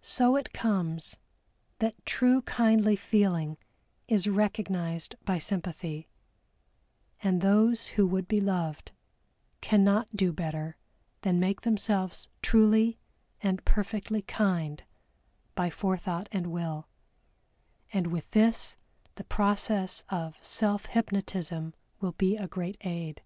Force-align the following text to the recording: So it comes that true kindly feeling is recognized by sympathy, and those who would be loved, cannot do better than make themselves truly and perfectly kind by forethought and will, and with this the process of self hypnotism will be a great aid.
So 0.00 0.36
it 0.36 0.54
comes 0.54 1.18
that 1.80 2.06
true 2.06 2.40
kindly 2.40 2.96
feeling 2.96 3.58
is 4.08 4.26
recognized 4.26 5.16
by 5.26 5.36
sympathy, 5.36 6.08
and 7.22 7.42
those 7.42 7.88
who 7.88 8.06
would 8.06 8.26
be 8.26 8.40
loved, 8.40 8.90
cannot 9.60 10.16
do 10.16 10.32
better 10.32 10.78
than 11.20 11.38
make 11.38 11.60
themselves 11.60 12.26
truly 12.40 12.96
and 13.42 13.62
perfectly 13.66 14.22
kind 14.22 14.82
by 15.54 15.68
forethought 15.68 16.30
and 16.32 16.46
will, 16.46 16.88
and 17.92 18.06
with 18.06 18.30
this 18.30 18.78
the 19.16 19.24
process 19.24 20.02
of 20.08 20.42
self 20.42 20.86
hypnotism 20.86 21.74
will 22.00 22.12
be 22.12 22.34
a 22.34 22.48
great 22.48 22.78
aid. 22.80 23.20